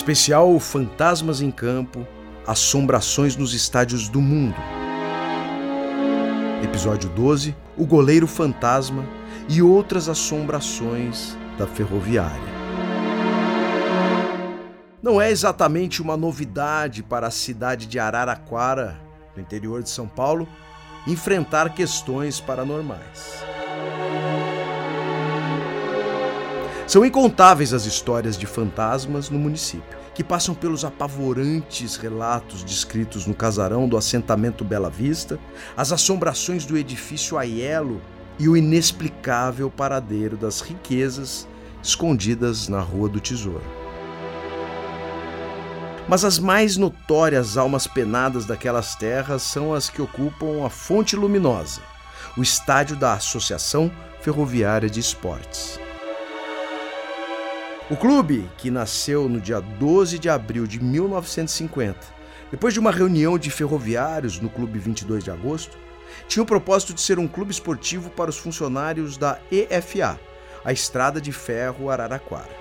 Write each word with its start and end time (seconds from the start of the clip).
Especial 0.00 0.58
Fantasmas 0.58 1.42
em 1.42 1.50
Campo, 1.50 2.08
Assombrações 2.46 3.36
nos 3.36 3.52
Estádios 3.52 4.08
do 4.08 4.18
Mundo. 4.18 4.56
Episódio 6.64 7.10
12: 7.10 7.54
O 7.76 7.84
Goleiro 7.84 8.26
Fantasma 8.26 9.04
e 9.46 9.60
outras 9.60 10.08
assombrações 10.08 11.36
da 11.58 11.66
ferroviária. 11.66 12.40
Não 15.02 15.20
é 15.20 15.30
exatamente 15.30 16.00
uma 16.00 16.16
novidade 16.16 17.02
para 17.02 17.26
a 17.26 17.30
cidade 17.30 17.84
de 17.84 17.98
Araraquara, 17.98 18.98
no 19.36 19.42
interior 19.42 19.82
de 19.82 19.90
São 19.90 20.08
Paulo, 20.08 20.48
enfrentar 21.06 21.74
questões 21.74 22.40
paranormais. 22.40 23.44
São 26.90 27.04
incontáveis 27.04 27.72
as 27.72 27.86
histórias 27.86 28.36
de 28.36 28.46
fantasmas 28.46 29.30
no 29.30 29.38
município, 29.38 29.96
que 30.12 30.24
passam 30.24 30.56
pelos 30.56 30.84
apavorantes 30.84 31.94
relatos 31.94 32.64
descritos 32.64 33.28
no 33.28 33.32
casarão 33.32 33.88
do 33.88 33.96
assentamento 33.96 34.64
Bela 34.64 34.90
Vista, 34.90 35.38
as 35.76 35.92
assombrações 35.92 36.66
do 36.66 36.76
edifício 36.76 37.38
Aiello 37.38 38.02
e 38.40 38.48
o 38.48 38.56
inexplicável 38.56 39.70
paradeiro 39.70 40.36
das 40.36 40.60
riquezas 40.60 41.46
escondidas 41.80 42.66
na 42.66 42.80
Rua 42.80 43.08
do 43.08 43.20
Tesouro. 43.20 43.62
Mas 46.08 46.24
as 46.24 46.40
mais 46.40 46.76
notórias 46.76 47.56
almas 47.56 47.86
penadas 47.86 48.46
daquelas 48.46 48.96
terras 48.96 49.42
são 49.42 49.72
as 49.72 49.88
que 49.88 50.02
ocupam 50.02 50.66
a 50.66 50.68
Fonte 50.68 51.14
Luminosa, 51.14 51.82
o 52.36 52.42
estádio 52.42 52.96
da 52.96 53.12
Associação 53.12 53.92
Ferroviária 54.20 54.90
de 54.90 54.98
Esportes. 54.98 55.78
O 57.90 57.96
clube, 57.96 58.48
que 58.56 58.70
nasceu 58.70 59.28
no 59.28 59.40
dia 59.40 59.58
12 59.58 60.16
de 60.20 60.28
abril 60.28 60.64
de 60.64 60.80
1950, 60.80 61.98
depois 62.48 62.72
de 62.72 62.78
uma 62.78 62.92
reunião 62.92 63.36
de 63.36 63.50
ferroviários 63.50 64.38
no 64.38 64.48
Clube 64.48 64.78
22 64.78 65.24
de 65.24 65.30
Agosto, 65.32 65.76
tinha 66.28 66.40
o 66.40 66.46
propósito 66.46 66.94
de 66.94 67.00
ser 67.00 67.18
um 67.18 67.26
clube 67.26 67.50
esportivo 67.50 68.08
para 68.08 68.30
os 68.30 68.38
funcionários 68.38 69.16
da 69.16 69.40
EFA, 69.50 70.20
a 70.64 70.72
Estrada 70.72 71.20
de 71.20 71.32
Ferro 71.32 71.90
Araraquara. 71.90 72.54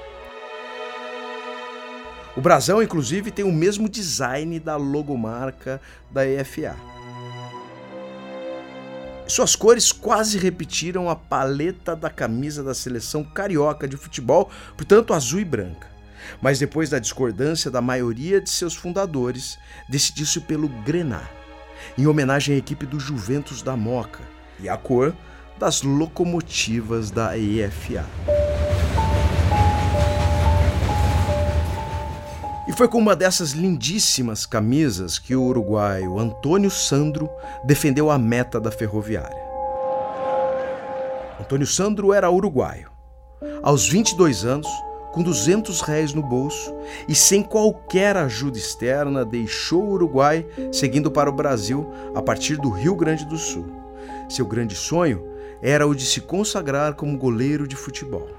O 2.35 2.41
brasão, 2.41 2.81
inclusive, 2.81 3.29
tem 3.29 3.45
o 3.45 3.53
mesmo 3.53 3.87
design 3.87 4.59
da 4.59 4.77
logomarca 4.77 5.79
da 6.09 6.25
EFA. 6.25 6.75
Suas 9.29 9.55
cores 9.55 9.91
quase 9.91 10.39
repetiram 10.39 11.07
a 11.07 11.15
paleta 11.15 11.95
da 11.95 12.09
camisa 12.09 12.63
da 12.63 12.73
seleção 12.73 13.23
carioca 13.23 13.87
de 13.87 13.95
futebol, 13.95 14.49
portanto 14.75 15.13
azul 15.13 15.39
e 15.39 15.45
branca. 15.45 15.87
Mas 16.41 16.57
depois 16.57 16.89
da 16.89 16.97
discordância 16.97 17.69
da 17.69 17.79
maioria 17.79 18.41
de 18.41 18.49
seus 18.49 18.75
fundadores, 18.75 19.59
decidiu-se 19.87 20.39
pelo 20.41 20.67
grená, 20.67 21.29
em 21.95 22.07
homenagem 22.07 22.55
à 22.55 22.57
equipe 22.57 22.87
do 22.87 22.99
Juventus 22.99 23.61
da 23.61 23.77
Moca 23.77 24.23
e 24.59 24.67
à 24.67 24.75
cor 24.75 25.15
das 25.59 25.83
locomotivas 25.83 27.11
da 27.11 27.37
EFA. 27.37 28.07
E 32.69 32.71
foi 32.71 32.87
com 32.87 32.99
uma 32.99 33.15
dessas 33.15 33.53
lindíssimas 33.53 34.45
camisas 34.45 35.17
que 35.17 35.35
o 35.35 35.41
uruguaio 35.41 36.19
Antônio 36.19 36.69
Sandro 36.69 37.27
defendeu 37.63 38.11
a 38.11 38.19
meta 38.19 38.59
da 38.59 38.69
ferroviária. 38.69 39.41
Antônio 41.41 41.65
Sandro 41.65 42.13
era 42.13 42.29
uruguaio. 42.29 42.91
Aos 43.63 43.89
22 43.89 44.45
anos, 44.45 44.67
com 45.11 45.23
200 45.23 45.81
réis 45.81 46.13
no 46.13 46.21
bolso 46.21 46.71
e 47.07 47.15
sem 47.15 47.41
qualquer 47.41 48.15
ajuda 48.15 48.59
externa, 48.59 49.25
deixou 49.25 49.85
o 49.85 49.93
Uruguai, 49.93 50.45
seguindo 50.71 51.09
para 51.09 51.27
o 51.27 51.33
Brasil 51.33 51.91
a 52.13 52.21
partir 52.21 52.55
do 52.57 52.69
Rio 52.69 52.95
Grande 52.95 53.25
do 53.25 53.37
Sul. 53.37 53.65
Seu 54.29 54.45
grande 54.45 54.75
sonho 54.75 55.25
era 55.59 55.87
o 55.87 55.95
de 55.95 56.05
se 56.05 56.21
consagrar 56.21 56.93
como 56.93 57.17
goleiro 57.17 57.67
de 57.67 57.75
futebol. 57.75 58.38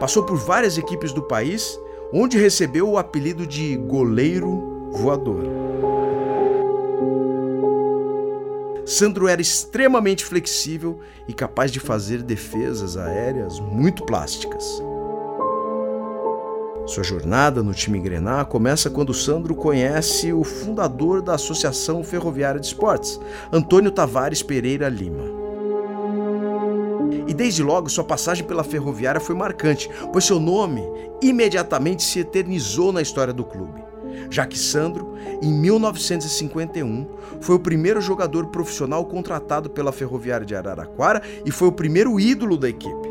Passou 0.00 0.24
por 0.24 0.38
várias 0.38 0.78
equipes 0.78 1.12
do 1.12 1.22
país, 1.22 1.78
onde 2.10 2.38
recebeu 2.38 2.88
o 2.88 2.96
apelido 2.96 3.46
de 3.46 3.76
goleiro 3.76 4.90
voador. 4.92 5.44
Sandro 8.86 9.28
era 9.28 9.40
extremamente 9.40 10.24
flexível 10.24 10.98
e 11.28 11.34
capaz 11.34 11.70
de 11.70 11.78
fazer 11.78 12.22
defesas 12.22 12.96
aéreas 12.96 13.60
muito 13.60 14.04
plásticas. 14.04 14.82
Sua 16.86 17.04
jornada 17.04 17.62
no 17.62 17.72
time 17.72 18.00
Grená 18.00 18.44
começa 18.44 18.90
quando 18.90 19.14
Sandro 19.14 19.54
conhece 19.54 20.32
o 20.32 20.42
fundador 20.42 21.22
da 21.22 21.34
Associação 21.34 22.02
Ferroviária 22.02 22.58
de 22.58 22.66
Esportes, 22.66 23.20
Antônio 23.52 23.92
Tavares 23.92 24.42
Pereira 24.42 24.88
Lima. 24.88 25.39
E 27.30 27.32
desde 27.32 27.62
logo 27.62 27.88
sua 27.88 28.02
passagem 28.02 28.44
pela 28.44 28.64
ferroviária 28.64 29.20
foi 29.20 29.36
marcante, 29.36 29.88
pois 30.12 30.24
seu 30.24 30.40
nome 30.40 30.82
imediatamente 31.22 32.02
se 32.02 32.18
eternizou 32.18 32.90
na 32.90 33.00
história 33.00 33.32
do 33.32 33.44
clube. 33.44 33.84
Já 34.28 34.44
que 34.44 34.58
Sandro, 34.58 35.14
em 35.40 35.52
1951, 35.52 37.06
foi 37.40 37.54
o 37.54 37.60
primeiro 37.60 38.00
jogador 38.00 38.48
profissional 38.48 39.04
contratado 39.04 39.70
pela 39.70 39.92
Ferroviária 39.92 40.44
de 40.44 40.56
Araraquara 40.56 41.22
e 41.46 41.52
foi 41.52 41.68
o 41.68 41.72
primeiro 41.72 42.18
ídolo 42.18 42.56
da 42.56 42.68
equipe. 42.68 43.09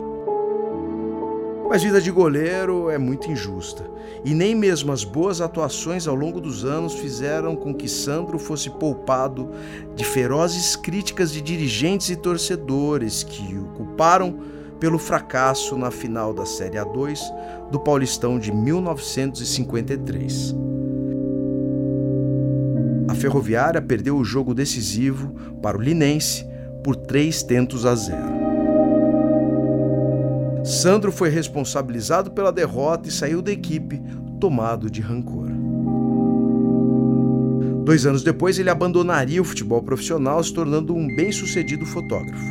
Mas 1.69 1.83
vida 1.83 2.01
de 2.01 2.09
goleiro 2.09 2.89
é 2.89 2.97
muito 2.97 3.29
injusta, 3.29 3.85
e 4.25 4.33
nem 4.33 4.55
mesmo 4.55 4.91
as 4.91 5.03
boas 5.03 5.39
atuações 5.39 6.07
ao 6.07 6.15
longo 6.15 6.41
dos 6.41 6.65
anos 6.65 6.95
fizeram 6.95 7.55
com 7.55 7.75
que 7.75 7.87
Sandro 7.87 8.39
fosse 8.39 8.71
poupado 8.71 9.51
de 9.95 10.03
ferozes 10.03 10.75
críticas 10.75 11.31
de 11.31 11.43
dirigentes 11.43 12.09
e 12.09 12.15
torcedores 12.15 13.21
que 13.21 13.55
o 13.55 13.65
culparam 13.75 14.39
pelo 14.79 14.97
fracasso 14.97 15.77
na 15.77 15.91
final 15.91 16.33
da 16.33 16.43
Série 16.43 16.77
A2 16.77 17.19
do 17.69 17.79
Paulistão 17.79 18.39
de 18.39 18.51
1953. 18.51 20.55
A 23.07 23.13
Ferroviária 23.13 23.79
perdeu 23.79 24.17
o 24.17 24.25
jogo 24.25 24.55
decisivo 24.55 25.35
para 25.61 25.77
o 25.77 25.81
Linense 25.81 26.47
por 26.83 26.95
três 26.95 27.43
tentos 27.43 27.85
a 27.85 27.93
zero. 27.93 28.38
Sandro 30.69 31.11
foi 31.11 31.29
responsabilizado 31.29 32.29
pela 32.29 32.51
derrota 32.51 33.09
e 33.09 33.11
saiu 33.11 33.41
da 33.41 33.51
equipe 33.51 33.99
tomado 34.39 34.87
de 34.87 35.01
rancor. 35.01 35.49
Dois 37.83 38.05
anos 38.05 38.21
depois, 38.21 38.59
ele 38.59 38.69
abandonaria 38.69 39.41
o 39.41 39.43
futebol 39.43 39.81
profissional, 39.81 40.43
se 40.43 40.53
tornando 40.53 40.93
um 40.93 41.07
bem-sucedido 41.07 41.87
fotógrafo. 41.87 42.45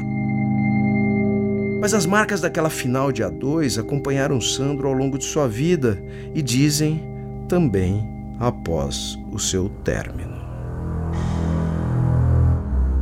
Mas 1.81 1.95
as 1.95 2.07
marcas 2.07 2.41
daquela 2.41 2.69
final 2.69 3.12
de 3.12 3.23
A2 3.23 3.78
acompanharam 3.78 4.41
Sandro 4.41 4.89
ao 4.89 4.95
longo 4.95 5.17
de 5.17 5.25
sua 5.25 5.47
vida 5.47 6.03
e 6.34 6.43
dizem 6.43 7.01
também 7.49 8.05
após 8.41 9.17
o 9.31 9.39
seu 9.39 9.69
término. 9.84 10.37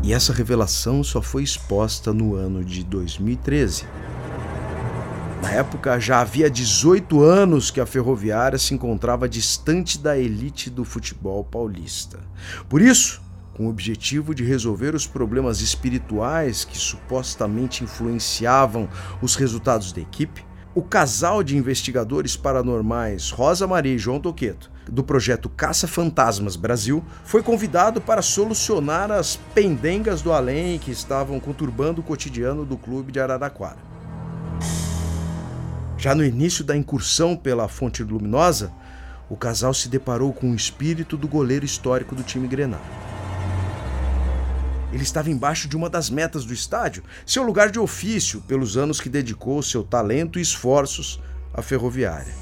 E 0.03 0.13
essa 0.13 0.35
revelação 0.35 1.03
só 1.03 1.23
foi 1.23 1.43
exposta 1.43 2.13
no 2.13 2.35
ano 2.35 2.63
de 2.63 2.85
2013 2.85 3.87
na 5.47 5.53
época, 5.53 6.01
já 6.01 6.23
havia 6.23 6.51
18 6.51 7.23
anos 7.23 7.71
que 7.71 7.81
a 7.81 7.87
ferroviária 7.87 8.59
se 8.59 8.75
encontrava 8.75 9.29
distante 9.29 9.97
da 9.97 10.19
elite 10.19 10.69
do 10.69 10.85
futebol 10.85 11.45
paulista. 11.45 12.19
Por 12.69 12.83
isso, 12.83 13.23
com 13.55 13.67
o 13.67 13.71
objetivo 13.71 14.35
de 14.35 14.43
resolver 14.43 14.93
os 14.93 15.07
problemas 15.07 15.61
espirituais 15.61 16.65
que 16.65 16.77
supostamente 16.77 17.85
influenciavam 17.85 18.89
os 19.23 19.37
resultados 19.37 19.93
da 19.93 20.01
equipe, 20.01 20.45
o 20.75 20.83
casal 20.83 21.45
de 21.45 21.57
investigadores 21.57 22.37
paranormais 22.37 23.31
Rosa 23.31 23.69
Maria 23.69 23.95
e 23.95 23.99
João 23.99 24.19
Toqueto, 24.19 24.69
do 24.91 25.05
projeto 25.05 25.49
Caça 25.49 25.87
Fantasmas 25.87 26.57
Brasil, 26.57 27.05
foi 27.25 27.41
convidado 27.41 28.01
para 28.01 28.21
solucionar 28.21 29.13
as 29.13 29.37
pendengas 29.55 30.23
do 30.23 30.33
além 30.33 30.77
que 30.77 30.91
estavam 30.91 31.39
conturbando 31.39 32.01
o 32.01 32.05
cotidiano 32.05 32.65
do 32.65 32.77
clube 32.77 33.13
de 33.13 33.21
Araraquara. 33.21 33.96
Já 36.07 36.15
no 36.15 36.25
início 36.25 36.63
da 36.63 36.77
incursão 36.77 37.37
pela 37.37 37.67
Fonte 37.67 38.05
Luminosa, 38.05 38.73
o 39.29 39.37
casal 39.37 39.75
se 39.75 39.89
deparou 39.89 40.33
com 40.33 40.53
o 40.53 40.55
espírito 40.55 41.17
do 41.17 41.27
goleiro 41.27 41.65
histórico 41.65 42.15
do 42.15 42.23
time 42.23 42.47
Grenal. 42.47 42.81
Ele 44.93 45.03
estava 45.03 45.33
embaixo 45.33 45.67
de 45.67 45.77
uma 45.77 45.91
das 45.91 46.09
metas 46.09 46.45
do 46.45 46.55
estádio, 46.55 47.03
seu 47.27 47.43
lugar 47.43 47.73
de 47.73 47.81
ofício, 47.81 48.41
pelos 48.43 48.77
anos 48.77 49.01
que 49.01 49.09
dedicou 49.09 49.61
seu 49.65 49.83
talento 49.83 50.39
e 50.39 50.43
esforços 50.43 51.21
à 51.53 51.61
ferroviária. 51.61 52.33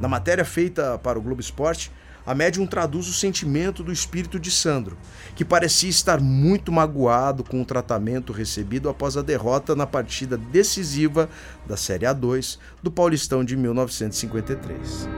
Na 0.00 0.08
matéria 0.08 0.42
feita 0.42 0.98
para 0.98 1.18
o 1.18 1.22
Globo 1.22 1.42
Esporte, 1.42 1.92
a 2.26 2.34
médium 2.34 2.66
traduz 2.66 3.08
o 3.08 3.12
sentimento 3.12 3.84
do 3.84 3.92
espírito 3.92 4.40
de 4.40 4.50
Sandro, 4.50 4.98
que 5.36 5.44
parecia 5.44 5.88
estar 5.88 6.20
muito 6.20 6.72
magoado 6.72 7.44
com 7.44 7.62
o 7.62 7.64
tratamento 7.64 8.32
recebido 8.32 8.88
após 8.88 9.16
a 9.16 9.22
derrota 9.22 9.76
na 9.76 9.86
partida 9.86 10.36
decisiva 10.36 11.28
da 11.66 11.76
Série 11.76 12.04
A2 12.04 12.58
do 12.82 12.90
Paulistão 12.90 13.44
de 13.44 13.56
1953. 13.56 15.08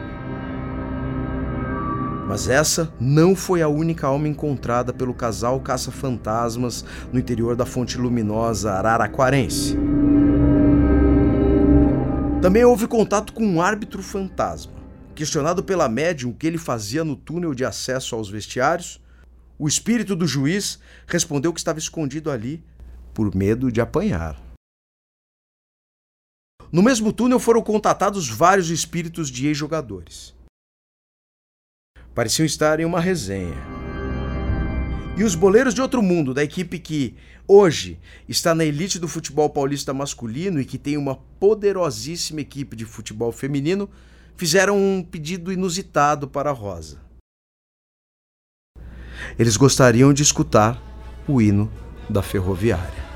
Mas 2.28 2.46
essa 2.46 2.92
não 3.00 3.34
foi 3.34 3.62
a 3.62 3.68
única 3.68 4.06
alma 4.06 4.28
encontrada 4.28 4.92
pelo 4.92 5.14
casal 5.14 5.58
caça-fantasmas 5.60 6.84
no 7.10 7.18
interior 7.18 7.56
da 7.56 7.64
fonte 7.64 7.96
luminosa 7.96 8.72
araraquarense. 8.72 9.78
Também 12.42 12.64
houve 12.64 12.86
contato 12.86 13.32
com 13.32 13.44
um 13.44 13.62
árbitro 13.62 14.02
fantasma. 14.02 14.77
Questionado 15.18 15.64
pela 15.64 15.88
médium 15.88 16.30
o 16.30 16.32
que 16.32 16.46
ele 16.46 16.58
fazia 16.58 17.02
no 17.02 17.16
túnel 17.16 17.52
de 17.52 17.64
acesso 17.64 18.14
aos 18.14 18.30
vestiários, 18.30 19.00
o 19.58 19.66
espírito 19.66 20.14
do 20.14 20.28
juiz 20.28 20.78
respondeu 21.08 21.52
que 21.52 21.58
estava 21.58 21.80
escondido 21.80 22.30
ali 22.30 22.62
por 23.12 23.34
medo 23.34 23.72
de 23.72 23.80
apanhar. 23.80 24.40
No 26.70 26.84
mesmo 26.84 27.12
túnel 27.12 27.40
foram 27.40 27.60
contatados 27.60 28.28
vários 28.28 28.70
espíritos 28.70 29.28
de 29.28 29.48
ex-jogadores. 29.48 30.36
Pareciam 32.14 32.46
estar 32.46 32.78
em 32.78 32.84
uma 32.84 33.00
resenha. 33.00 33.56
E 35.16 35.24
os 35.24 35.34
boleiros 35.34 35.74
de 35.74 35.82
outro 35.82 36.00
mundo, 36.00 36.32
da 36.32 36.44
equipe 36.44 36.78
que 36.78 37.16
hoje 37.48 37.98
está 38.28 38.54
na 38.54 38.64
elite 38.64 39.00
do 39.00 39.08
futebol 39.08 39.50
paulista 39.50 39.92
masculino 39.92 40.60
e 40.60 40.64
que 40.64 40.78
tem 40.78 40.96
uma 40.96 41.16
poderosíssima 41.16 42.40
equipe 42.40 42.76
de 42.76 42.84
futebol 42.84 43.32
feminino, 43.32 43.90
fizeram 44.38 44.78
um 44.78 45.02
pedido 45.02 45.52
inusitado 45.52 46.28
para 46.28 46.52
Rosa. 46.52 47.00
Eles 49.36 49.56
gostariam 49.56 50.12
de 50.12 50.22
escutar 50.22 50.80
o 51.26 51.42
hino 51.42 51.70
da 52.08 52.22
ferroviária. 52.22 53.08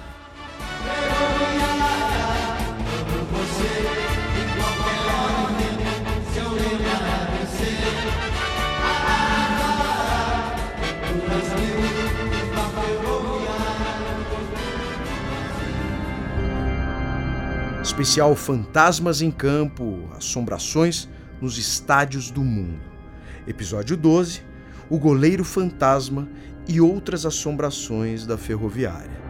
Especial 17.81 18.35
Fantasmas 18.35 19.23
em 19.23 19.31
Campo, 19.31 20.09
Assombrações 20.17 21.09
nos 21.43 21.59
Estádios 21.59 22.31
do 22.31 22.45
Mundo. 22.45 22.81
Episódio 23.49 23.97
12: 23.97 24.43
O 24.89 24.97
Goleiro 24.97 25.43
Fantasma 25.43 26.29
e 26.69 26.81
outras 26.81 27.27
assombrações 27.27 28.25
da 28.25 28.39
ferroviária. 28.39 29.22